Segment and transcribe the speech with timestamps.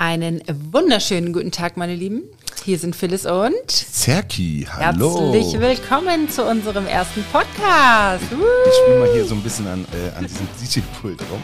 [0.00, 0.40] Einen
[0.70, 2.22] wunderschönen guten Tag, meine Lieben.
[2.64, 4.64] Hier sind Phyllis und Zerki.
[4.70, 5.34] Hallo.
[5.34, 8.22] Herzlich willkommen zu unserem ersten Podcast.
[8.22, 11.42] Ich spiele mal hier so ein bisschen an, äh, an diesem DJ-Pult rum.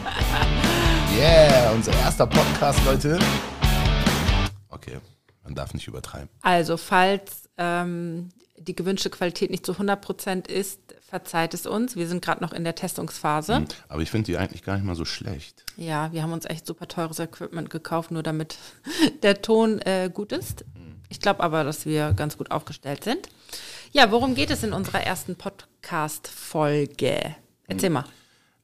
[1.19, 3.19] Yeah, unser erster Podcast, Leute.
[4.69, 4.99] Okay,
[5.43, 6.29] man darf nicht übertreiben.
[6.41, 11.95] Also, falls ähm, die gewünschte Qualität nicht zu 100% ist, verzeiht es uns.
[11.95, 13.61] Wir sind gerade noch in der Testungsphase.
[13.61, 15.63] Mhm, aber ich finde die eigentlich gar nicht mal so schlecht.
[15.77, 18.57] Ja, wir haben uns echt super teures Equipment gekauft, nur damit
[19.23, 20.65] der Ton äh, gut ist.
[21.09, 23.29] Ich glaube aber, dass wir ganz gut aufgestellt sind.
[23.91, 27.35] Ja, worum geht es in unserer ersten Podcast-Folge?
[27.67, 28.05] Erzähl mal.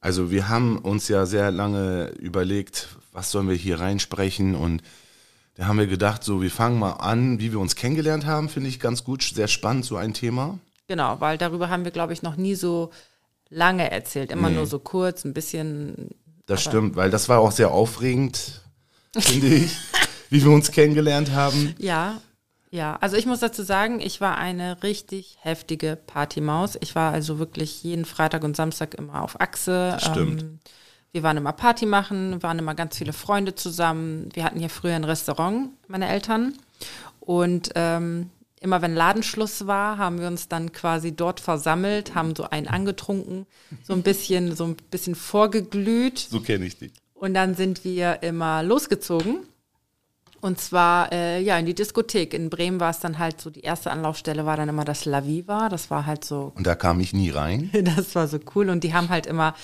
[0.00, 4.82] Also wir haben uns ja sehr lange überlegt, was sollen wir hier reinsprechen und
[5.54, 8.68] da haben wir gedacht, so wir fangen mal an, wie wir uns kennengelernt haben, finde
[8.68, 10.58] ich ganz gut, sehr spannend, so ein Thema.
[10.88, 12.90] Genau, weil darüber haben wir, glaube ich, noch nie so
[13.50, 14.32] lange erzählt.
[14.32, 14.56] Immer Nee.
[14.56, 16.08] nur so kurz, ein bisschen.
[16.46, 18.62] Das stimmt, weil das war auch sehr aufregend,
[19.18, 19.76] finde ich,
[20.30, 21.74] wie wir uns kennengelernt haben.
[21.78, 22.20] Ja,
[22.70, 22.96] ja.
[23.00, 26.76] Also ich muss dazu sagen, ich war eine richtig heftige Partymaus.
[26.80, 29.98] Ich war also wirklich jeden Freitag und Samstag immer auf Achse.
[30.00, 30.42] Stimmt.
[30.42, 30.58] Ähm,
[31.12, 34.30] wir waren immer Party machen, waren immer ganz viele Freunde zusammen.
[34.32, 36.54] Wir hatten hier früher ein Restaurant, meine Eltern.
[37.20, 42.44] Und ähm, immer wenn Ladenschluss war, haben wir uns dann quasi dort versammelt, haben so
[42.44, 43.46] einen angetrunken,
[43.82, 46.18] so ein bisschen, so ein bisschen vorgeglüht.
[46.18, 46.92] So kenne ich dich.
[47.14, 49.40] Und dann sind wir immer losgezogen.
[50.40, 52.34] Und zwar äh, ja in die Diskothek.
[52.34, 55.24] In Bremen war es dann halt so, die erste Anlaufstelle war dann immer das La
[55.24, 55.68] Viva.
[55.68, 57.70] Das war halt so, Und da kam ich nie rein.
[57.96, 58.68] das war so cool.
[58.70, 59.54] Und die haben halt immer,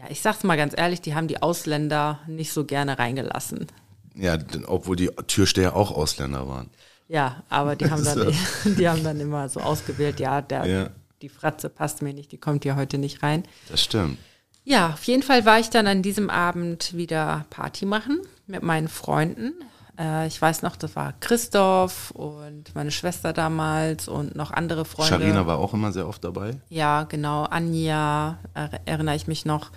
[0.00, 3.66] ja, ich sag's mal ganz ehrlich, die haben die Ausländer nicht so gerne reingelassen.
[4.14, 6.70] Ja, obwohl die Türsteher auch Ausländer waren.
[7.08, 8.32] Ja, aber die haben dann,
[8.64, 10.90] die haben dann immer so ausgewählt, ja, der, Ja.
[11.20, 13.44] die Fratze passt mir nicht, die kommt hier heute nicht rein.
[13.68, 14.18] Das stimmt.
[14.64, 18.88] Ja, auf jeden Fall war ich dann an diesem Abend wieder Party machen mit meinen
[18.88, 19.52] Freunden.
[19.98, 25.10] Äh, ich weiß noch, das war Christoph und meine Schwester damals und noch andere Freunde.
[25.10, 26.56] Sharina war auch immer sehr oft dabei.
[26.68, 27.44] Ja, genau.
[27.44, 29.70] Anja, er, erinnere ich mich noch.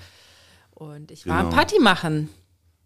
[0.83, 1.55] Und ich war am Genau.
[1.55, 2.29] Party machen.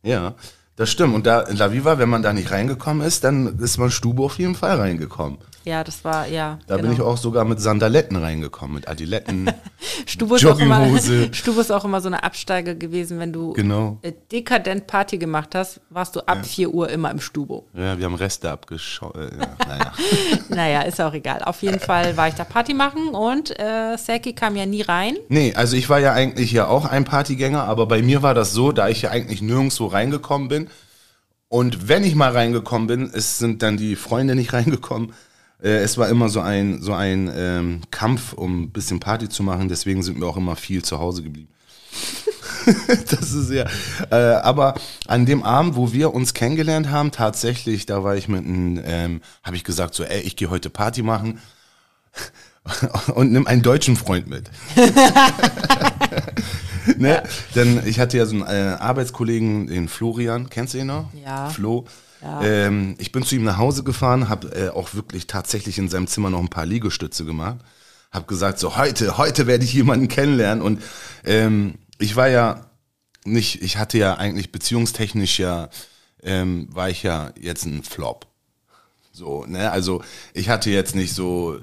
[0.03, 0.35] Ja,
[0.77, 1.13] das stimmt.
[1.13, 4.23] Und da in La Viva, wenn man da nicht reingekommen ist, dann ist man Stube
[4.23, 5.38] auf jeden Fall reingekommen.
[5.65, 6.59] Ja, das war, ja.
[6.67, 9.51] Da bin ich auch sogar mit Sandaletten reingekommen, mit Adiletten.
[10.05, 10.87] Stube ist, auch immer.
[11.33, 13.99] Stube ist auch immer so eine Absteige gewesen, wenn du Genau.
[14.31, 17.66] dekadent Party gemacht hast, warst du ab 4 Uhr immer im Stubo.
[17.73, 19.17] ja, wir haben Reste abgeschaut.
[19.17, 19.91] Äh, ja, naja.
[20.47, 21.41] Naja, ist auch egal.
[21.43, 25.17] Auf jeden Fall war ich da Party machen und äh, Seki kam ja nie rein.
[25.27, 28.53] Nee, also ich war ja eigentlich ja auch ein Partygänger, aber bei mir war das
[28.53, 30.66] so, da ich ja eigentlich nirgendwo reingekommen bin.
[31.50, 35.13] Und wenn ich mal reingekommen bin, es sind dann die Freunde nicht reingekommen.
[35.62, 39.44] Äh, es war immer so ein, so ein ähm, Kampf, um ein bisschen Party zu
[39.44, 39.69] machen.
[39.69, 41.50] Deswegen sind wir auch immer viel zu Hause geblieben.
[43.09, 43.66] das ist ja.
[44.12, 44.75] Äh, aber
[45.08, 49.22] an dem Abend, wo wir uns kennengelernt haben, tatsächlich, da war ich mit einem, ähm,
[49.44, 51.40] habe ich gesagt so, ey, ich gehe heute Party machen
[53.16, 54.52] und nimm einen deutschen Freund mit.
[56.97, 57.23] ne?
[57.55, 61.13] Denn ich hatte ja so einen äh, Arbeitskollegen, den Florian, kennst du ihn noch?
[61.13, 61.49] Ja.
[61.49, 61.85] Flo.
[62.21, 62.41] Ja.
[62.43, 66.07] Ähm, ich bin zu ihm nach Hause gefahren, habe äh, auch wirklich tatsächlich in seinem
[66.07, 67.57] Zimmer noch ein paar Liegestütze gemacht.
[68.11, 70.63] Hab gesagt, so heute, heute werde ich jemanden kennenlernen.
[70.63, 70.81] Und
[71.25, 72.67] ähm, ich war ja
[73.25, 75.69] nicht, ich hatte ja eigentlich beziehungstechnisch ja,
[76.23, 78.25] ähm, war ich ja jetzt ein Flop.
[79.11, 81.59] So, ne, also ich hatte jetzt nicht so,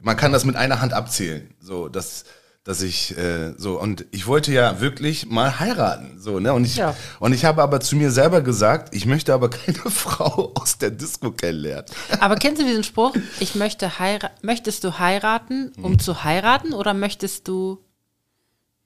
[0.00, 2.24] man kann das mit einer Hand abzählen, so, dass,
[2.64, 6.76] dass ich, äh, so, und ich wollte ja wirklich mal heiraten, so, ne, und ich,
[6.76, 6.96] Ja.
[7.20, 10.90] und ich habe aber zu mir selber gesagt, ich möchte aber keine Frau aus der
[10.90, 11.84] Disco kennenlernen.
[12.20, 13.14] Aber kennst du diesen Spruch?
[13.38, 14.34] Ich möchte heiraten.
[14.46, 15.98] Möchtest du heiraten, um Hm.
[15.98, 17.84] zu heiraten oder möchtest du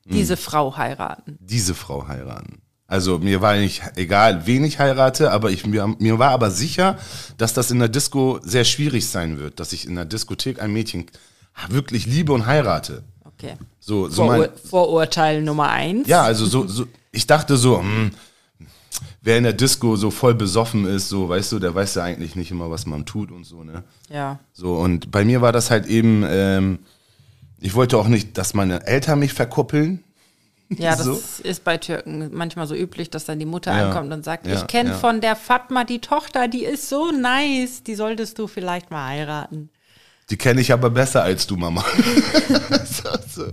[0.04, 0.42] diese Hm.
[0.42, 1.38] Frau heiraten?
[1.40, 2.60] Diese Frau heiraten.
[2.88, 6.98] Also mir war nicht egal, wen ich heirate, aber ich, mir, mir war aber sicher,
[7.36, 10.72] dass das in der Disco sehr schwierig sein wird, dass ich in der Diskothek ein
[10.72, 11.04] Mädchen
[11.68, 13.02] wirklich liebe und heirate.
[13.38, 13.54] Okay.
[13.80, 16.08] So, so mein, Vorur Vorurteil Nummer eins.
[16.08, 18.10] Ja, also so, so ich dachte so, hm,
[19.22, 22.34] wer in der Disco so voll besoffen ist, so, weißt du, der weiß ja eigentlich
[22.36, 23.84] nicht immer, was man tut und so, ne?
[24.10, 24.38] Ja.
[24.52, 26.80] So, und bei mir war das halt eben, ähm,
[27.60, 30.02] ich wollte auch nicht, dass meine Eltern mich verkuppeln.
[30.70, 31.20] Ja, das So.
[31.44, 33.86] ist bei Türken manchmal so üblich, dass dann die Mutter Ja.
[33.88, 34.96] ankommt und sagt, Ja, ich kenne ja.
[34.96, 39.70] von der Fatma die Tochter, die ist so nice, die solltest du vielleicht mal heiraten.
[40.30, 41.84] Die kenne ich aber besser als du, Mama.
[42.84, 43.52] so, so.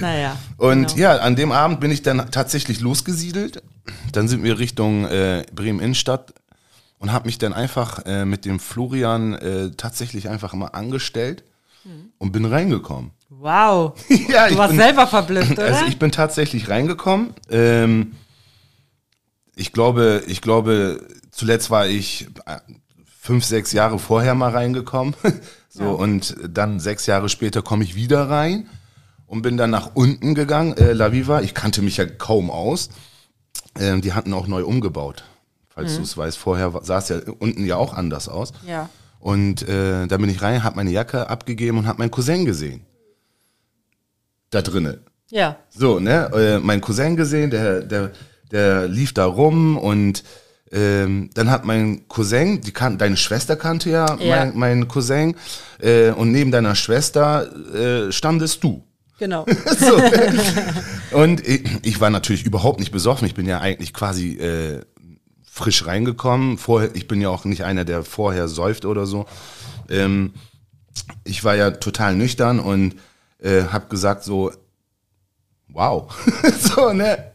[0.00, 0.36] Naja.
[0.56, 1.00] Und genau.
[1.00, 3.62] ja, an dem Abend bin ich dann tatsächlich losgesiedelt.
[4.12, 6.34] Dann sind wir Richtung äh, Bremen Innenstadt
[6.98, 11.44] und habe mich dann einfach äh, mit dem Florian äh, tatsächlich einfach mal angestellt
[12.18, 13.10] und bin reingekommen.
[13.28, 13.94] Wow.
[14.28, 15.64] ja, Du warst selber verblüfft, oder?
[15.64, 17.34] Also ich bin tatsächlich reingekommen.
[17.50, 18.12] Ähm,
[19.56, 22.58] ich glaube, ich glaube, zuletzt war ich äh,
[23.24, 25.14] fünf, sechs Jahre vorher mal reingekommen.
[25.68, 25.90] so, Ja.
[25.90, 28.66] und dann sechs Jahre später komme ich wieder rein
[29.26, 31.40] und bin dann nach unten gegangen, äh, La Viva.
[31.40, 32.90] Ich kannte mich ja kaum aus.
[33.78, 35.22] Ähm, die hatten auch neu umgebaut.
[35.68, 38.52] Falls du es weißt, vorher sah es ja unten ja auch anders aus.
[38.66, 38.90] Ja.
[39.20, 42.84] Und äh, da bin ich rein, habe meine Jacke abgegeben und habe meinen Cousin gesehen.
[44.50, 44.98] Da drinnen.
[45.30, 45.56] Ja.
[45.70, 46.28] So, ne?
[46.34, 48.10] Äh, mein Cousin gesehen, der, der,
[48.50, 50.24] der lief da rum und
[50.72, 54.36] ähm, dann hat mein Cousin, die kan deine Schwester kannte ja, Ja.
[54.36, 55.36] Mein, mein Cousin,
[55.80, 58.82] äh, und neben deiner Schwester äh, standest du.
[59.18, 59.46] Genau.
[59.78, 63.26] So, und ich, ich war natürlich überhaupt nicht besoffen.
[63.26, 64.80] Ich bin ja eigentlich quasi äh,
[65.44, 66.56] frisch reingekommen.
[66.58, 69.26] Vorher, ich bin ja auch nicht einer, der vorher säuft oder so.
[69.90, 70.32] Ähm,
[71.24, 72.96] ich war ja total nüchtern und
[73.38, 74.50] äh, habe gesagt so,
[75.68, 76.12] wow,
[76.58, 77.31] so ne.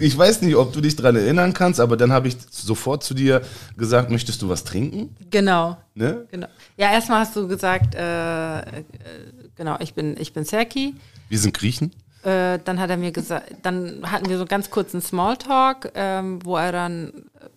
[0.00, 3.14] Ich weiß nicht, ob du dich dran erinnern kannst, aber dann habe ich sofort zu
[3.14, 3.42] dir
[3.76, 5.14] gesagt, möchtest du was trinken?
[5.30, 5.76] genau.
[5.94, 6.26] Ne?
[6.30, 6.46] Genau.
[6.76, 8.62] Ja, erstmal hast du gesagt, äh, äh,
[9.56, 10.94] genau, ich bin, ich bin Serki.
[11.28, 11.92] Wir sind Griechen.
[12.22, 16.56] Äh, dann hat er mir gesagt, dann hatten wir so ganz kurzen Smalltalk, ähm, wo
[16.56, 17.12] er dann,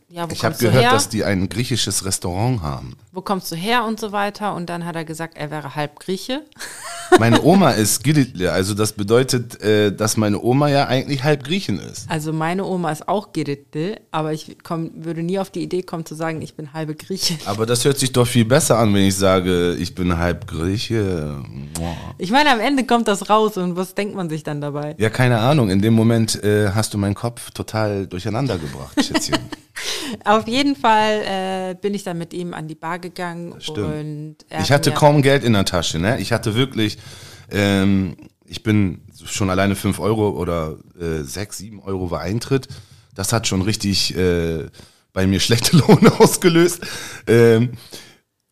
[0.09, 0.91] ja, wo Ich habe gehört, her?
[0.91, 2.95] dass die ein griechisches Restaurant haben.
[3.13, 4.53] wo kommst du her und so weiter.
[4.55, 6.41] Und dann hat er gesagt, er wäre halb Grieche.
[7.19, 11.77] Meine Oma ist Gilitli, also das bedeutet, äh, dass meine Oma ja eigentlich halb Griechin
[11.77, 12.09] ist.
[12.09, 16.05] Also meine Oma ist auch Giritl, aber ich komm, würde nie auf die Idee kommen
[16.05, 17.37] zu sagen, ich bin halbe Grieche.
[17.45, 21.43] Aber das hört sich doch viel besser an, wenn ich sage, ich bin halb Grieche.
[22.17, 24.95] Ich meine, am Ende kommt das raus und was denkt man sich dann dabei?
[24.97, 25.69] Ja, keine Ahnung.
[25.69, 29.37] In dem Moment äh, hast du meinen Kopf total durcheinander gebracht, Schätzchen.
[30.25, 31.21] Auf jeden Fall
[31.71, 33.77] äh, bin ich dann mit ihm an die Bar gegangen Stimmt.
[33.77, 36.19] und er Ich hat hatte kaum Geld in der Tasche, ne?
[36.19, 36.97] Ich hatte wirklich,
[37.51, 38.15] ähm,
[38.45, 42.67] ich bin schon alleine 5 Euro oder äh, 6, 7 Euro war Eintritt.
[43.15, 44.67] Das hat schon richtig äh,
[45.13, 46.81] bei mir schlechte Laune ausgelöst.
[47.27, 47.71] Ähm,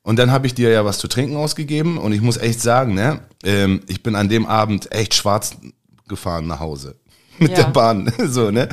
[0.02, 2.94] und dann habe ich dir ja was zu trinken ausgegeben und ich muss echt sagen,
[2.96, 5.58] ne, ähm, ich bin an dem Abend echt schwarz
[6.08, 6.96] gefahren nach Hause
[7.40, 7.64] mit Ja.
[7.64, 8.70] der Bahn, so ne.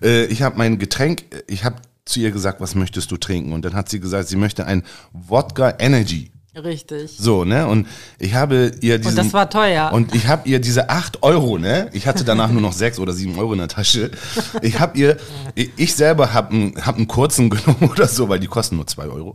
[0.00, 0.08] Ja.
[0.08, 1.76] Äh, ich habe mein Getränk, ich habe
[2.08, 3.52] zu ihr gesagt, was möchtest du trinken?
[3.52, 4.82] Und dann hat sie gesagt, sie möchte ein
[5.12, 6.30] Wodka Energy.
[6.56, 7.12] Richtig.
[7.16, 7.66] So, ne?
[7.66, 7.86] Und
[8.18, 9.10] ich habe ihr diesen.
[9.10, 9.92] Und das war teuer.
[9.92, 11.88] Und ich habe ihr diese 8 Euro, ne?
[11.92, 14.10] Ich hatte danach nur noch 6 oder 7 Euro in der Tasche.
[14.62, 15.16] Ich habe ihr,
[15.54, 19.04] ich, selber habe einen, hab einen kurzen genommen oder so, weil die kosten nur 2
[19.04, 19.34] Euro.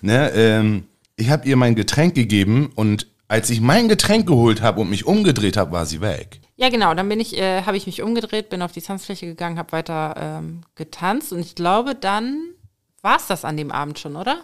[0.00, 0.30] Ne?
[0.34, 0.84] Ähm,
[1.16, 5.06] ich habe ihr mein Getränk gegeben und als ich mein Getränk geholt habe und mich
[5.06, 6.40] umgedreht habe, war sie weg.
[6.56, 6.94] Ja, genau.
[6.94, 10.14] Dann bin ich, äh, habe ich mich umgedreht, bin auf die Tanzfläche gegangen, habe weiter
[10.16, 12.54] ähm, getanzt und ich glaube, dann
[13.02, 14.40] war es das an dem Abend schon, oder?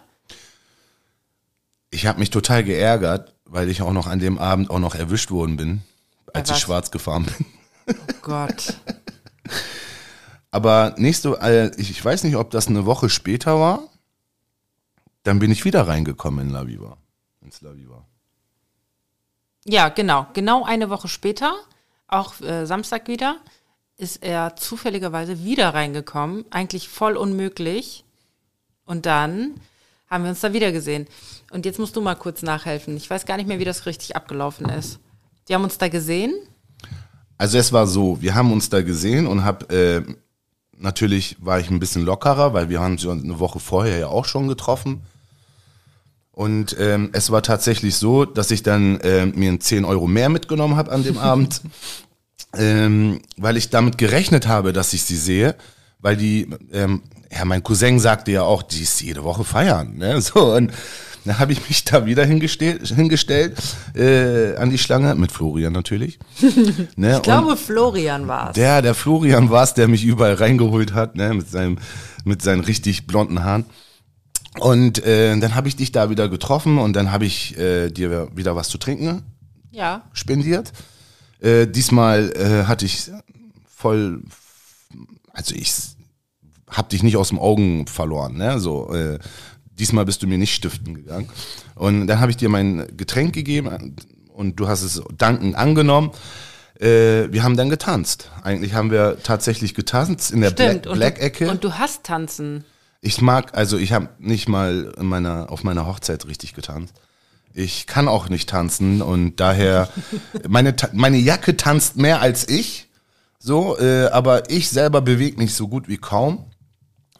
[1.90, 5.30] Ich habe mich total geärgert, weil ich auch noch an dem Abend auch noch erwischt
[5.30, 5.82] worden bin,
[6.32, 7.46] als ich schwarz gefahren bin.
[7.88, 8.74] Oh Gott.
[10.50, 13.88] Aber nächste, äh, ich, ich weiß nicht, ob das eine Woche später war.
[15.22, 16.96] Dann bin ich wieder reingekommen in La Viva.
[17.40, 18.04] Ins La Viva.
[19.64, 20.26] Ja, genau.
[20.32, 21.54] Genau eine Woche später,
[22.12, 23.36] auch äh, Samstag wieder,
[23.96, 26.44] ist er zufälligerweise wieder reingekommen.
[26.50, 28.04] Eigentlich voll unmöglich.
[28.84, 29.54] Und dann
[30.08, 31.06] haben wir uns da wieder gesehen.
[31.50, 32.96] Und jetzt musst du mal kurz nachhelfen.
[32.96, 34.98] Ich weiß gar nicht mehr, wie das richtig abgelaufen ist.
[35.48, 36.34] Die haben uns da gesehen.
[37.38, 40.02] Also es war so, wir haben uns da gesehen und hab, äh,
[40.76, 44.24] natürlich war ich ein bisschen lockerer, weil wir haben uns eine Woche vorher ja auch
[44.24, 45.02] schon getroffen.
[46.32, 50.28] Und ähm, es war tatsächlich so, dass ich dann äh, mir einen 10 Euro mehr
[50.28, 51.60] mitgenommen habe an dem Abend,
[52.56, 55.56] ähm, weil ich damit gerechnet habe, dass ich sie sehe,
[55.98, 60.20] weil die, ähm, ja, mein Cousin sagte ja auch, die ist jede Woche feiern, ne?
[60.20, 60.72] So und
[61.24, 63.58] dann habe ich mich da wieder hingestellt, hingestellt
[63.94, 66.18] äh, an die Schlange mit Florian natürlich.
[66.96, 67.16] ne?
[67.16, 68.54] Ich glaube, Florian war es.
[68.54, 71.76] Der, der Florian war es, der mich überall reingeholt hat, ne, mit seinem,
[72.24, 73.66] mit seinen richtig blonden Haaren.
[74.58, 78.28] Und äh, dann habe ich dich da wieder getroffen und dann habe ich äh, dir
[78.34, 79.22] wieder was zu trinken
[79.70, 80.02] Ja.
[80.12, 80.72] spendiert.
[81.40, 83.10] Äh, diesmal äh, hatte ich
[83.68, 84.22] voll,
[85.32, 85.72] also ich
[86.68, 88.58] hab dich nicht aus dem Augen verloren, ne?
[88.60, 89.18] So, äh,
[89.78, 91.28] diesmal bist du mir nicht stiften gegangen.
[91.76, 93.94] Und dann habe ich dir mein Getränk gegeben
[94.34, 96.10] und du hast es dankend angenommen.
[96.78, 98.30] Äh, wir haben dann getanzt.
[98.42, 100.82] Eigentlich haben wir tatsächlich getanzt in der Stimmt.
[100.82, 101.44] Black- Black-Ecke.
[101.50, 102.64] Und, du, und du hast tanzen.
[103.00, 106.94] Ich mag, also ich habe nicht mal in meiner, auf meiner Hochzeit richtig getanzt.
[107.52, 109.88] Ich kann auch nicht tanzen und daher,
[110.48, 112.88] meine, meine Jacke tanzt mehr als ich,
[113.38, 116.44] so, äh, aber ich selber bewege mich so gut wie kaum.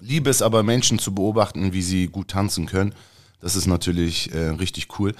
[0.00, 2.94] Liebe es aber Menschen zu beobachten, wie sie gut tanzen können.
[3.40, 5.14] Das ist natürlich äh, richtig cool.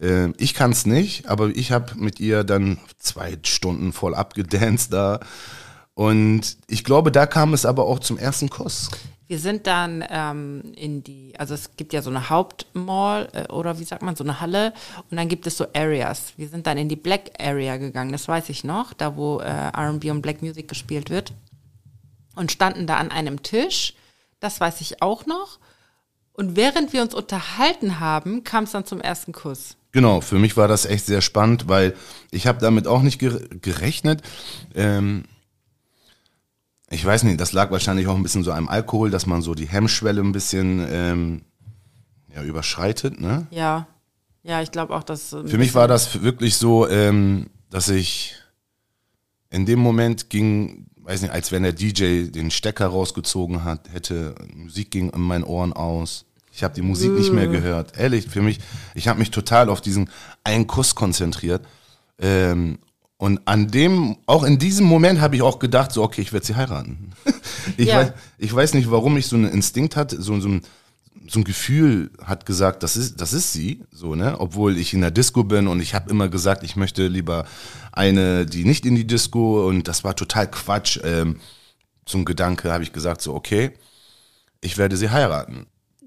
[0.00, 4.92] Äh, ich kann es nicht, aber ich habe mit ihr dann zwei Stunden voll abgedanced
[4.92, 5.20] da.
[5.94, 8.90] Und ich glaube, da kam es aber auch zum ersten Kuss.
[9.26, 13.78] Wir sind dann ähm, in die, also es gibt ja so eine Hauptmall äh, oder
[13.78, 14.74] wie sagt man, so eine Halle
[15.10, 16.34] und dann gibt es so Areas.
[16.36, 19.48] Wir sind dann in die Black Area gegangen, das weiß ich noch, da wo äh,
[19.48, 21.32] RB und Black Music gespielt wird
[22.36, 23.94] und standen da an einem Tisch,
[24.40, 25.58] das weiß ich auch noch.
[26.34, 29.76] Und während wir uns unterhalten haben, kam es dann zum ersten Kuss.
[29.92, 31.94] Genau, für mich war das echt sehr spannend, weil
[32.32, 34.22] ich habe damit auch nicht gerechnet.
[34.74, 35.24] Ähm,
[36.94, 39.54] ich weiß nicht, das lag wahrscheinlich auch ein bisschen so am Alkohol, dass man so
[39.54, 41.42] die Hemmschwelle ein bisschen ähm,
[42.34, 43.20] ja, überschreitet.
[43.20, 43.46] Ne?
[43.50, 43.86] Ja,
[44.42, 45.30] ja, ich glaube auch, dass.
[45.30, 48.36] Für mich war das wirklich so, ähm, dass ich
[49.50, 54.34] in dem Moment ging, weiß nicht, als wenn der DJ den Stecker rausgezogen hat, hätte,
[54.54, 56.26] Musik ging in meinen Ohren aus.
[56.52, 57.98] Ich habe die Musik nicht mehr gehört.
[57.98, 58.60] Ehrlich, für mich,
[58.94, 60.08] ich habe mich total auf diesen
[60.44, 61.66] einen Kuss konzentriert.
[62.18, 62.78] Ähm,
[63.24, 66.44] und an dem, auch in diesem Moment habe ich auch gedacht, so, okay, ich werde
[66.44, 67.12] sie heiraten.
[67.78, 68.00] ich, ja.
[68.00, 70.62] weiß, ich weiß nicht, warum ich so einen Instinkt hatte, so, so, ein,
[71.26, 74.38] so ein Gefühl hat gesagt, das ist, das ist sie, so, ne?
[74.40, 77.46] Obwohl ich in der Disco bin und ich habe immer gesagt, ich möchte lieber
[77.92, 81.00] eine, die nicht in die Disco und das war total Quatsch.
[81.02, 81.40] Ähm,
[82.04, 83.70] zum Gedanke habe ich gesagt, so, okay,
[84.60, 85.64] ich werde sie heiraten.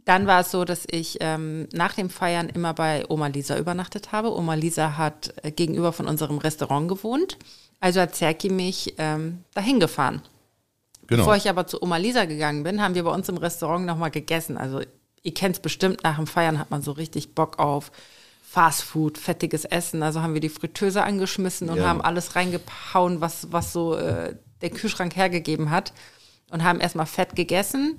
[0.08, 4.14] Dann war es so, dass ich ähm, nach dem Feiern immer bei Oma Lisa übernachtet
[4.14, 4.34] habe.
[4.34, 7.38] Oma Lisa hat äh, gegenüber von unserem Restaurant gewohnt.
[7.82, 10.22] Also hat Zerki mich ähm, dahin gefahren.
[11.08, 11.24] Genau.
[11.24, 14.10] Bevor ich aber zu Oma Lisa gegangen bin, haben wir bei uns im Restaurant nochmal
[14.10, 14.58] gegessen.
[14.58, 14.80] Also
[15.24, 17.92] ihr kennt es bestimmt, nach dem Feiern hat man so richtig Bock auf
[18.50, 20.04] Fastfood, fettiges Essen.
[20.04, 21.86] Also haben wir die Fritteuse angeschmissen und ja.
[21.86, 25.92] haben alles reingehauen, was, was so äh, der Kühlschrank hergegeben hat.
[26.50, 27.98] Und haben erstmal fett gegessen.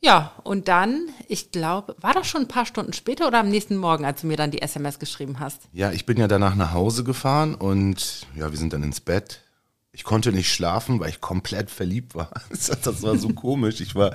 [0.00, 3.76] Ja, und dann, ich glaube, war das schon ein paar Stunden später oder am nächsten
[3.76, 5.62] Morgen, als du mir dann die SMS geschrieben hast?
[5.72, 9.42] Ja, ich bin ja danach nach Hause gefahren und ja, wir sind dann ins Bett.
[9.90, 12.30] Ich konnte nicht schlafen, weil ich komplett verliebt war.
[12.50, 13.80] Das war so komisch.
[13.80, 14.14] Ich war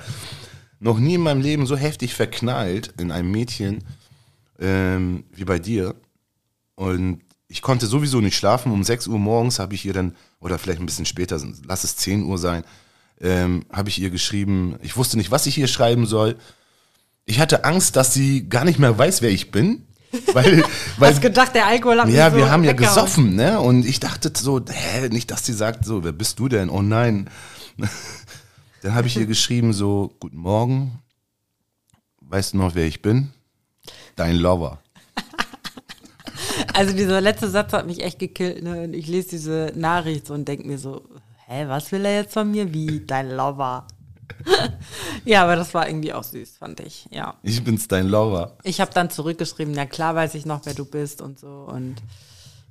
[0.80, 3.84] noch nie in meinem Leben so heftig verknallt in einem Mädchen
[4.58, 5.94] ähm, wie bei dir.
[6.76, 8.72] Und ich konnte sowieso nicht schlafen.
[8.72, 11.96] Um 6 Uhr morgens habe ich ihr dann, oder vielleicht ein bisschen später, lass es
[11.96, 12.64] 10 Uhr sein,
[13.20, 16.36] ähm, habe ich ihr geschrieben, ich wusste nicht, was ich ihr schreiben soll.
[17.26, 19.86] Ich hatte Angst, dass sie gar nicht mehr weiß, wer ich bin.
[20.32, 20.62] Weil,
[20.98, 23.60] weil Hast gedacht, der Alkohol hat Ja, so wir haben ja gesoffen, ne?
[23.60, 26.70] Und ich dachte so, hä, nicht, dass sie sagt, so, wer bist du denn?
[26.70, 27.28] Oh nein.
[28.82, 31.00] Dann habe ich ihr geschrieben, so, guten Morgen.
[32.20, 33.30] Weißt du noch, wer ich bin?
[34.14, 34.78] Dein Lover.
[36.72, 38.82] Also dieser letzte Satz hat mich echt gekillt, ne?
[38.82, 41.02] Und ich lese diese Nachricht und denke mir so,
[41.46, 42.72] hä, was will er jetzt von mir?
[42.72, 43.86] Wie, dein Lover?
[45.24, 47.34] ja, aber das war irgendwie auch süß, fand ich, ja.
[47.42, 48.56] Ich bin's, dein Lover.
[48.62, 51.66] Ich habe dann zurückgeschrieben, ja klar weiß ich noch, wer du bist und so.
[51.68, 51.96] Und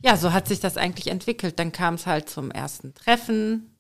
[0.04, 1.60] ja, so hat sich das eigentlich entwickelt.
[1.60, 3.73] Dann kam es halt zum ersten Treffen.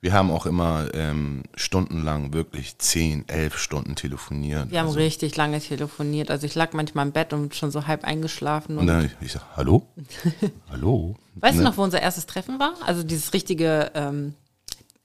[0.00, 4.70] Wir haben auch immer ähm, stundenlang, wirklich zehn, elf Stunden telefoniert.
[4.70, 6.30] Wir haben also, richtig lange telefoniert.
[6.30, 8.76] Also ich lag manchmal im Bett und schon so halb eingeschlafen.
[8.76, 9.88] Und, und dann ich, ich sag, hallo?
[10.70, 11.16] hallo?
[11.34, 11.62] Weißt ne?
[11.62, 12.74] du noch, wo unser erstes Treffen war?
[12.86, 14.34] Also dieses richtige, ähm,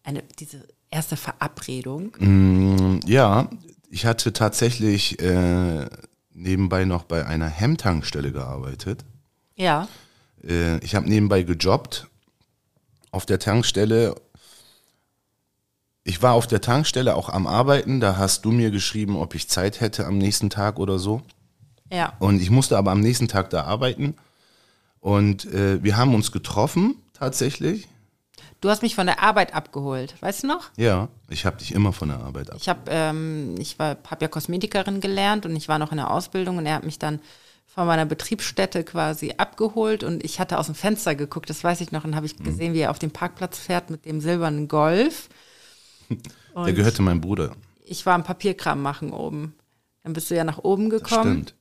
[0.03, 2.15] eine, diese erste Verabredung.
[2.19, 3.49] Mm, ja,
[3.89, 5.87] ich hatte tatsächlich äh,
[6.33, 9.03] nebenbei noch bei einer Hemdtankstelle gearbeitet.
[9.55, 9.87] Ja.
[10.43, 12.07] Äh, ich habe nebenbei gejobbt
[13.11, 14.15] auf der Tankstelle
[16.03, 19.49] ich war auf der Tankstelle auch am Arbeiten, da hast du mir geschrieben, ob ich
[19.49, 21.21] Zeit hätte am nächsten Tag oder so.
[21.89, 22.13] Ja.
[22.19, 24.15] Und ich musste aber am nächsten Tag da arbeiten.
[24.99, 27.87] Und äh, wir haben uns getroffen, tatsächlich.
[28.61, 30.71] Du hast mich von der Arbeit abgeholt, weißt du noch?
[30.77, 32.61] Ja, ich habe dich immer von der Arbeit abgeholt.
[32.61, 36.57] Ich habe ähm, ich hab ja Kosmetikerin gelernt und ich war noch in der Ausbildung
[36.57, 37.19] und er hat mich dann
[37.65, 41.91] von meiner Betriebsstätte quasi abgeholt und ich hatte aus dem Fenster geguckt, das weiß ich
[41.91, 42.43] noch, und habe ich mhm.
[42.43, 45.29] gesehen, wie er auf dem Parkplatz fährt mit dem silbernen Golf.
[46.53, 47.55] Und Der gehörte meinem Bruder.
[47.85, 49.53] Ich war am Papierkram machen oben.
[50.03, 51.31] Dann bist du ja nach oben gekommen.
[51.31, 51.55] Stimmt.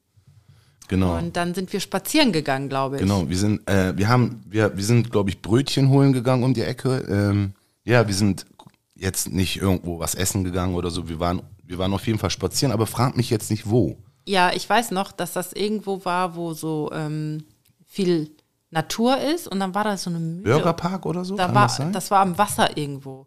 [0.88, 1.16] Genau.
[1.16, 3.02] Und dann sind wir spazieren gegangen, glaube ich.
[3.02, 6.54] Genau, wir sind, äh, wir haben, wir, wir sind, glaube ich, Brötchen holen gegangen um
[6.54, 6.98] die Ecke.
[7.08, 7.54] Ähm,
[7.84, 8.46] ja, wir sind
[8.94, 11.08] jetzt nicht irgendwo was essen gegangen oder so.
[11.08, 13.96] Wir waren, wir waren auf jeden Fall spazieren, aber frag mich jetzt nicht wo.
[14.26, 17.44] Ja, ich weiß noch, dass das irgendwo war, wo so ähm,
[17.86, 18.30] viel
[18.70, 20.42] Natur ist und dann war da so eine Mühle.
[20.42, 21.36] Bürgerpark oder so?
[21.36, 23.26] Da war, das, das war am Wasser irgendwo.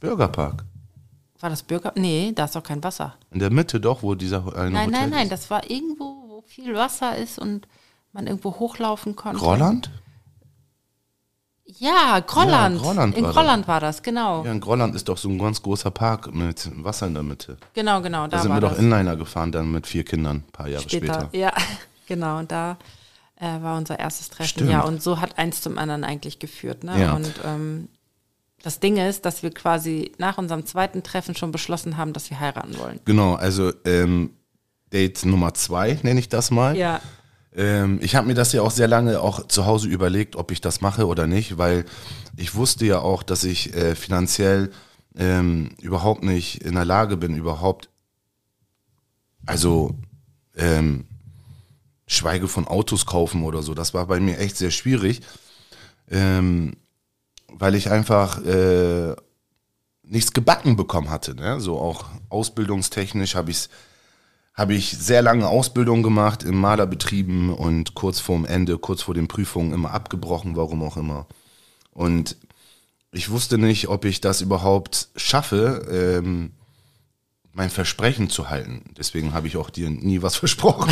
[0.00, 0.64] Bürgerpark.
[1.40, 1.92] War das Bürger?
[1.96, 3.14] Nee, da ist doch kein Wasser.
[3.30, 5.32] In der Mitte doch, wo dieser eine Nein, Hotel nein, nein, ist.
[5.32, 7.68] das war irgendwo, wo viel Wasser ist und
[8.12, 9.38] man irgendwo hochlaufen konnte.
[9.38, 9.90] Grolland?
[11.64, 12.76] Ja, Grolland.
[12.76, 13.68] Ja, Grolland in war Grolland das.
[13.68, 14.44] war das, genau.
[14.44, 17.58] Ja, in Grolland ist doch so ein ganz großer Park mit Wasser in der Mitte.
[17.74, 18.22] Genau, genau.
[18.22, 18.72] Da, da sind wir das.
[18.72, 21.14] doch Inliner gefahren dann mit vier Kindern, ein paar Jahre später.
[21.14, 21.28] später.
[21.36, 21.52] Ja,
[22.06, 22.38] genau.
[22.38, 22.78] Und da
[23.36, 24.48] äh, war unser erstes Treffen.
[24.48, 24.70] Stimmt.
[24.70, 26.84] Ja, und so hat eins zum anderen eigentlich geführt.
[26.84, 26.98] Ne?
[27.00, 27.14] Ja.
[27.14, 27.88] Und ähm,
[28.68, 32.38] das Ding ist, dass wir quasi nach unserem zweiten Treffen schon beschlossen haben, dass wir
[32.38, 33.00] heiraten wollen.
[33.06, 34.34] Genau, also ähm,
[34.92, 36.76] Date Nummer zwei nenne ich das mal.
[36.76, 37.00] Ja.
[37.56, 40.60] Ähm, ich habe mir das ja auch sehr lange auch zu Hause überlegt, ob ich
[40.60, 41.86] das mache oder nicht, weil
[42.36, 44.70] ich wusste ja auch, dass ich äh, finanziell
[45.16, 47.88] ähm, überhaupt nicht in der Lage bin, überhaupt,
[49.46, 49.96] also
[50.58, 51.06] ähm,
[52.06, 53.72] schweige von Autos kaufen oder so.
[53.72, 55.22] Das war bei mir echt sehr schwierig,
[56.10, 56.76] ähm,
[57.52, 59.14] weil ich einfach äh,
[60.02, 61.34] nichts gebacken bekommen hatte.
[61.34, 61.60] Ne?
[61.60, 63.68] So auch ausbildungstechnisch habe ich
[64.58, 69.28] habe ich sehr lange Ausbildung gemacht in Malerbetrieben und kurz vorm Ende, kurz vor den
[69.28, 71.26] Prüfungen immer abgebrochen, warum auch immer.
[71.92, 72.36] Und
[73.12, 76.50] ich wusste nicht, ob ich das überhaupt schaffe, ähm,
[77.52, 78.82] mein Versprechen zu halten.
[78.98, 80.90] Deswegen habe ich auch dir nie was versprochen.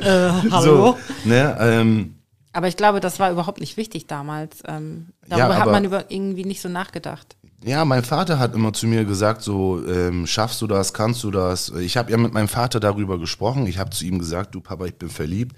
[0.00, 0.96] äh, hallo?
[0.96, 2.14] So, ne, ähm,
[2.54, 4.62] aber ich glaube, das war überhaupt nicht wichtig damals.
[4.66, 7.36] Ähm, Ja, darüber hat aber- man über irgendwie nicht so nachgedacht.
[7.62, 11.30] Ja, mein Vater hat immer zu mir gesagt, so, ähm, schaffst du das, kannst du
[11.30, 11.70] das?
[11.70, 13.66] Ich habe ja mit meinem Vater darüber gesprochen.
[13.66, 15.56] Ich habe zu ihm gesagt, du Papa, ich bin verliebt.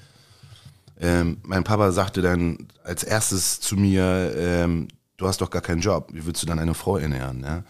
[1.01, 5.81] Ähm, mein Papa sagte dann als erstes zu mir, ähm, du hast doch gar keinen
[5.81, 7.43] Job, wie willst du dann eine Frau ernähren?
[7.43, 7.65] Ja?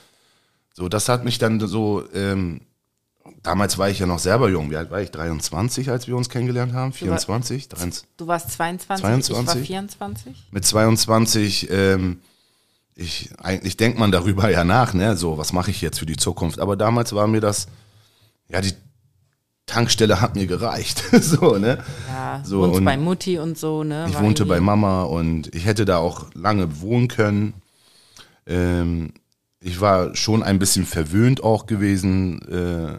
[0.74, 2.60] So, das hat mich dann so, ähm,
[3.42, 4.70] damals war ich ja noch selber jung.
[4.70, 5.10] Wie alt war ich?
[5.10, 6.92] 23, als wir uns kennengelernt haben?
[6.92, 7.68] 24?
[7.68, 8.08] 23?
[8.16, 9.66] Du warst 22, ich war 22?
[9.66, 10.48] 24.
[10.50, 12.20] mit 22, ähm,
[12.94, 15.16] ich, eigentlich denkt man darüber ja nach, ne?
[15.16, 16.58] So, was mache ich jetzt für die Zukunft?
[16.58, 17.68] Aber damals war mir das,
[18.48, 18.72] ja, die
[19.66, 21.02] Tankstelle hat mir gereicht.
[21.20, 21.84] so, ne?
[22.08, 24.06] Ja, So, und bei Mutti und so, ne?
[24.08, 27.54] Ich War wohnte bei Mama und ich hätte da auch lange wohnen können.
[28.46, 29.12] Ähm,
[29.60, 32.40] ich war schon ein bisschen verwöhnt auch gewesen.
[32.48, 32.98] Äh,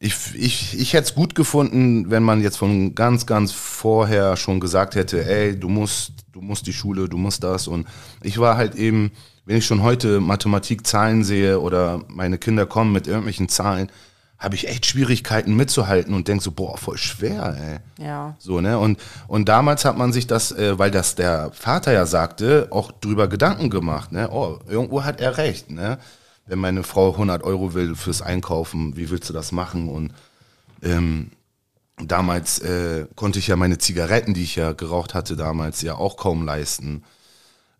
[0.00, 4.60] ich, ich, ich hätte es gut gefunden, wenn man jetzt von ganz, ganz vorher schon
[4.60, 7.66] gesagt hätte, ey, du musst, du musst die Schule, du musst das.
[7.66, 7.86] Und
[8.22, 9.10] ich war halt eben,
[9.44, 13.90] wenn ich schon heute Mathematik, Zahlen sehe oder meine Kinder kommen mit irgendwelchen Zahlen,
[14.38, 18.04] habe ich echt Schwierigkeiten mitzuhalten und denke so, boah, voll schwer, ey.
[18.04, 18.36] Ja.
[18.38, 18.78] So, ne?
[18.78, 22.92] Und, und damals hat man sich das, äh, weil das der Vater ja sagte, auch
[22.92, 24.30] drüber Gedanken gemacht, ne?
[24.30, 25.98] Oh, irgendwo hat er recht, ne?
[26.48, 29.88] Wenn meine Frau 100 Euro will fürs Einkaufen, wie willst du das machen?
[29.88, 30.12] Und
[30.82, 31.30] ähm,
[31.98, 36.16] damals äh, konnte ich ja meine Zigaretten, die ich ja geraucht hatte damals, ja auch
[36.16, 37.02] kaum leisten.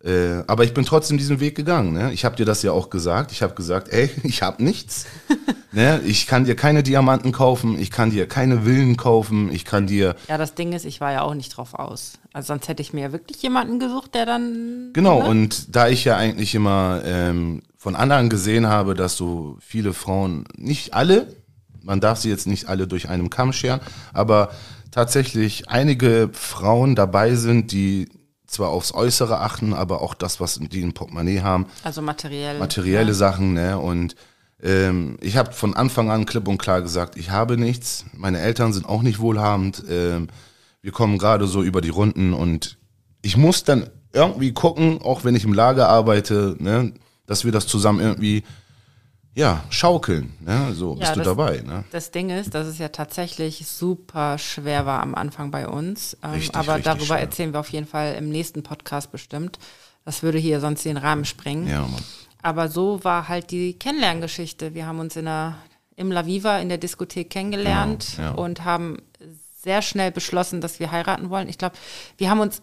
[0.03, 1.91] Äh, aber ich bin trotzdem diesen Weg gegangen.
[1.91, 2.13] Ne?
[2.13, 3.33] Ich habe dir das ja auch gesagt.
[3.33, 5.05] Ich habe gesagt, ey, ich habe nichts.
[5.73, 5.99] ne?
[6.05, 10.15] Ich kann dir keine Diamanten kaufen, ich kann dir keine Villen kaufen, ich kann dir
[10.29, 12.13] Ja, das Ding ist, ich war ja auch nicht drauf aus.
[12.31, 14.91] Also sonst hätte ich mir ja wirklich jemanden gesucht, der dann.
[14.93, 15.27] Genau, Ne?
[15.27, 20.43] und da ich ja eigentlich immer ähm, von anderen gesehen habe, dass so viele Frauen,
[20.57, 21.33] nicht alle,
[21.81, 23.79] man darf sie jetzt nicht alle durch einen Kamm scheren,
[24.13, 24.51] aber
[24.91, 28.09] tatsächlich einige Frauen dabei sind, die
[28.47, 32.59] zwar aufs Äußere achten, aber auch das, was die im Portemonnaie haben, Also materiell.
[32.59, 33.79] materielle Sachen, ne?
[33.79, 34.15] Und
[34.61, 38.03] ähm, ich habe von Anfang an klipp und klar gesagt, ich habe nichts.
[38.13, 39.83] Meine Eltern sind auch nicht wohlhabend.
[39.89, 40.27] Ähm,
[40.81, 42.77] wir kommen gerade so über die Runden und
[43.21, 46.91] ich muss dann irgendwie gucken, auch wenn ich im Lager arbeite, ne,
[47.29, 48.43] dass wir das zusammen irgendwie
[49.35, 50.33] ja schaukeln.
[50.41, 50.73] Ne?
[50.73, 51.61] So Ja, bist du das- dabei.
[51.61, 51.83] Ne?
[51.91, 56.17] Das Ding ist, dass es ja tatsächlich super schwer war am Anfang bei uns.
[56.23, 57.19] Ähm, Richtig, aber richtig darüber schwer.
[57.19, 59.59] erzählen wir auf jeden Fall im nächsten Podcast bestimmt.
[60.03, 61.67] Das würde hier sonst den Rahmen sprengen.
[61.67, 62.01] Ja, Mann.
[62.41, 64.73] Aber so war halt die Kennenlerngeschichte.
[64.73, 65.57] Wir haben uns in der,
[65.95, 68.33] im La Viva in der Diskothek kennengelernt Genau, ja.
[68.35, 68.97] und haben
[69.61, 71.49] sehr schnell beschlossen, dass wir heiraten wollen.
[71.49, 71.75] Ich glaube,
[72.17, 72.61] wir haben uns,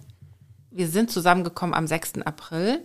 [0.70, 2.22] wir sind zusammengekommen am 6.
[2.24, 2.82] April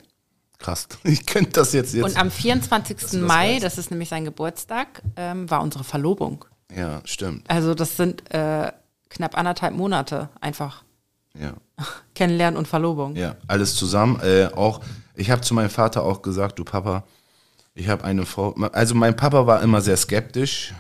[0.61, 0.87] Krass.
[1.03, 2.03] Ich könnte das jetzt jetzt.
[2.05, 2.97] und am 24.
[2.97, 6.45] du das Mai, das ist nämlich sein Geburtstag, ähm, war unsere Verlobung.
[6.75, 7.49] ja, stimmt.
[7.49, 8.71] Also das sind äh,
[9.09, 10.83] knapp anderthalb Monate einfach
[11.37, 11.53] Ja.
[12.15, 13.15] kennenlernen und Verlobung.
[13.15, 14.19] Ja, alles zusammen.
[14.21, 14.81] Äh, auch,
[15.15, 17.03] ich habe zu meinem Vater auch gesagt, du Papa,
[17.73, 18.51] ich habe eine Frau.
[18.73, 20.73] Also mein Papa war immer sehr skeptisch,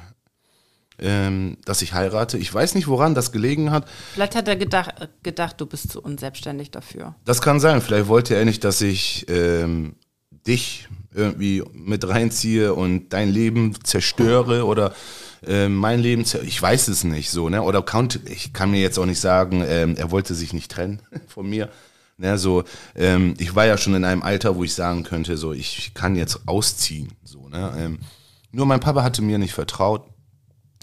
[1.01, 2.37] ähm, dass ich heirate.
[2.37, 3.87] Ich weiß nicht, woran das gelegen hat.
[4.13, 7.15] Vielleicht hat er gedacht, äh, gedacht, du bist zu unselbstständig dafür.
[7.25, 7.81] Das kann sein.
[7.81, 9.95] Vielleicht wollte er nicht, dass ich ähm,
[10.47, 14.93] dich irgendwie mit reinziehe und dein Leben zerstöre oder
[15.45, 17.63] ähm, mein Leben, ich weiß es nicht so, ne?
[17.63, 21.01] Oder konnte, ich kann mir jetzt auch nicht sagen, ähm, er wollte sich nicht trennen
[21.27, 21.69] von mir.
[22.17, 22.63] Ne, so,
[22.95, 26.15] ähm, ich war ja schon in einem Alter, wo ich sagen könnte, so, ich kann
[26.15, 27.13] jetzt ausziehen.
[27.23, 27.73] So, ne?
[27.75, 27.99] ähm,
[28.51, 30.05] nur mein Papa hatte mir nicht vertraut.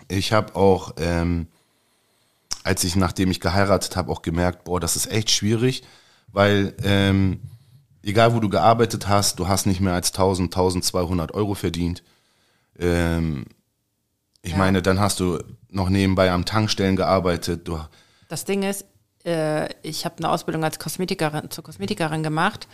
[0.08, 1.46] Ich habe auch, ähm,
[2.64, 5.82] als ich, nachdem ich geheiratet habe, auch gemerkt, boah, das ist echt schwierig,
[6.32, 7.40] weil ähm,
[8.02, 12.02] egal wo du gearbeitet hast, du hast nicht mehr als 1000, 1200 Euro verdient.
[12.78, 13.46] Ähm,
[14.42, 14.58] ich Ja.
[14.58, 17.66] meine, dann hast du noch nebenbei am Tankstellen gearbeitet.
[17.68, 17.78] Du,
[18.28, 18.84] Das Ding ist,
[19.24, 22.66] äh, ich habe eine Ausbildung als Kosmetikerin zur Kosmetikerin gemacht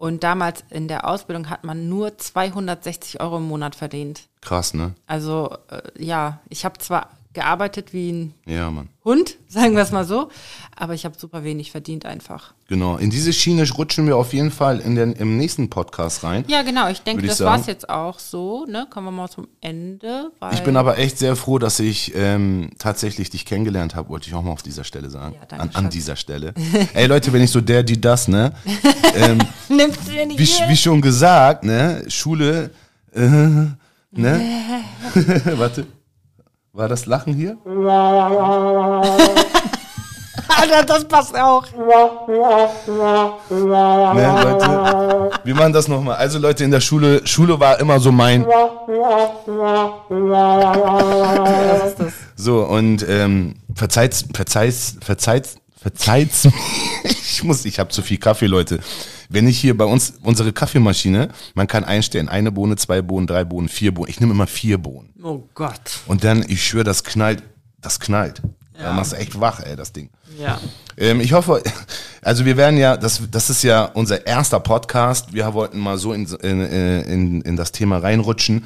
[0.00, 4.28] Und damals in der Ausbildung hat man nur 260 Euro im Monat verdient.
[4.40, 4.94] Krass, ne?
[5.06, 8.72] Also äh, ja, ich habe zwar gearbeitet wie ein Ja.
[9.04, 10.30] Hund, sagen wir es mal so,
[10.76, 12.54] aber ich habe super wenig verdient einfach.
[12.68, 12.96] Genau.
[12.96, 16.44] In diese Schiene rutschen wir auf jeden Fall in den, im nächsten Podcast rein.
[16.48, 16.88] Ja, genau.
[16.88, 18.66] Ich denke, das war es jetzt auch so.
[18.66, 18.86] Ne?
[18.90, 20.30] Kommen wir mal zum Ende.
[20.52, 24.34] Ich bin aber echt sehr froh, dass ich ähm, tatsächlich dich kennengelernt habe, wollte ich
[24.34, 25.34] auch mal auf dieser Stelle sagen.
[25.34, 26.54] Ja, danke an, an dieser Stelle.
[26.94, 28.52] Ey Leute, wenn ich so der, die, das, ne?
[29.68, 32.04] Nimmst du nicht Wie, wie schon gesagt, ne?
[32.08, 32.70] Schule,
[33.12, 34.40] äh, ne?
[35.56, 35.86] Warte.
[36.80, 37.58] War das Lachen hier?
[40.48, 41.66] Alter, das passt auch.
[41.72, 41.84] Ne,
[44.42, 45.30] Leute.
[45.44, 46.16] Wir machen das nochmal.
[46.16, 48.46] Also Leute, in der Schule, Schule war immer so mein.
[52.34, 56.48] So, und ähm, verzeiht's, verzeiht's, verzeiht's, verzeiht's.
[57.32, 58.80] Ich muss, ich habe zu viel Kaffee, Leute.
[59.30, 63.44] Wenn ich hier bei uns, unsere Kaffeemaschine, man kann einstellen, eine Bohne, zwei Bohnen, drei
[63.44, 64.10] Bohnen, vier Bohnen.
[64.10, 65.14] Ich nehme immer vier Bohnen.
[65.22, 66.00] Oh Gott.
[66.06, 67.42] Und dann, ich schwöre, das knallt,
[67.80, 68.42] das knallt.
[68.80, 70.10] Da machst du echt wach, ey, das Ding.
[70.38, 70.60] Ja.
[70.96, 71.62] Ähm, ich hoffe,
[72.22, 75.32] also wir werden ja, das, das ist ja unser erster Podcast.
[75.32, 78.64] Wir wollten mal so in, in, in, in das Thema reinrutschen.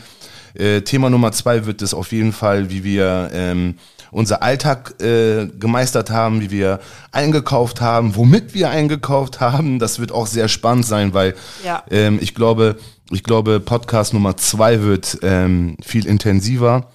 [0.55, 3.77] Äh, Thema Nummer zwei wird es auf jeden Fall, wie wir ähm,
[4.15, 6.81] unser Alltag äh, gemeistert haben, wie wir
[7.13, 9.79] eingekauft haben, womit wir eingekauft haben.
[9.79, 11.83] Das wird auch sehr spannend sein, weil Ja.
[11.91, 12.77] ähm, ich glaube,
[13.11, 16.89] ich glaube, Podcast Nummer zwei wird ähm, viel intensiver.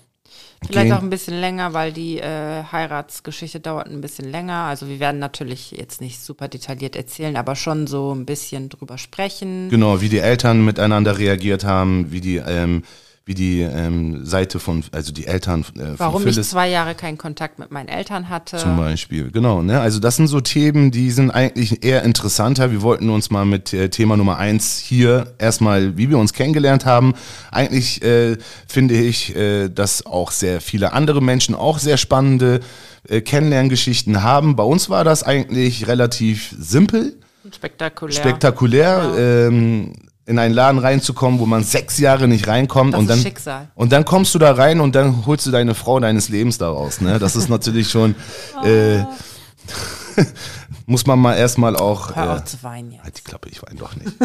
[0.66, 0.94] Vielleicht gehen.
[0.98, 4.66] auch ein bisschen länger, weil die äh, Heiratsgeschichte dauert ein bisschen länger.
[4.66, 8.98] Also wir werden natürlich jetzt nicht super detailliert erzählen, aber schon so ein bisschen drüber
[8.98, 9.70] sprechen.
[9.70, 12.84] Genau, wie die Eltern miteinander reagiert haben, wie die, ähm,
[13.30, 17.20] wie die ähm, Seite von, also die Eltern äh, von Warum ich zwei Jahre keinen
[17.20, 18.58] Kontakt mit meinen Eltern hatte.
[18.58, 19.30] zum Beispiel.
[19.30, 19.80] Genau, ne?
[19.80, 22.72] Also das sind so Themen, die sind eigentlich eher interessanter.
[22.72, 26.88] Wir wollten uns mal mit äh, Thema Nummer eins hier erstmal, wie wir uns kennengelernt
[26.88, 27.14] haben.
[27.52, 28.36] Eigentlich äh,
[28.68, 32.62] finde ich, äh, dass auch sehr viele andere Menschen auch sehr spannende
[33.08, 34.56] äh, Kennenlerngeschichten haben.
[34.56, 37.14] Bei uns war das eigentlich relativ simpel
[37.52, 38.16] Spektakulär.
[38.16, 39.94] spektakulär, ähm,
[40.30, 43.68] in einen Laden reinzukommen, wo man sechs Jahre nicht reinkommt Das und ist dann Schicksal.
[43.76, 47.02] und dann kommst du da rein und dann holst du deine Frau deines Lebens daraus.
[47.02, 47.18] Ne?
[47.20, 48.16] Das ist natürlich schon
[48.64, 49.00] äh,
[50.86, 53.04] muss man mal erstmal auch Hör äh, auf zu weinen jetzt.
[53.04, 54.14] halt die Klappe, ich weine doch nicht.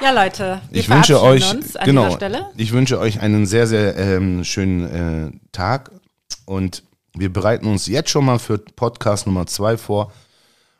[0.00, 2.46] Ja, Leute, wir Ich wünsche euch uns an genau, dieser Stelle.
[2.56, 5.90] ich wünsche euch einen sehr sehr ähm, schönen äh, Tag
[6.44, 6.82] und
[7.14, 10.12] wir bereiten uns jetzt schon mal für Podcast Nummer zwei vor.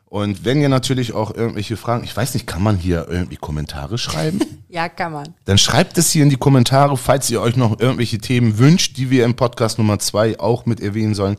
[0.07, 3.97] Und wenn ihr natürlich auch irgendwelche Fragen, ich weiß nicht, kann man hier irgendwie Kommentare
[3.97, 4.39] schreiben?
[4.67, 5.33] Ja, kann man.
[5.45, 9.09] Dann schreibt es hier in die Kommentare, falls ihr euch noch irgendwelche Themen wünscht, die
[9.09, 11.37] wir im Podcast Nummer zwei auch mit erwähnen sollen.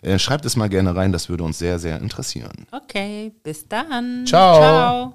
[0.00, 2.66] Äh, schreibt es mal gerne rein, das würde uns sehr, sehr interessieren.
[2.70, 4.24] Okay, bis dann.
[4.26, 5.12] Ciao.